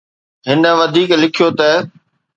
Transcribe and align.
هن 0.47 0.61
وڌيڪ 0.79 1.09
لکيو 1.21 1.47
ته 1.59 1.69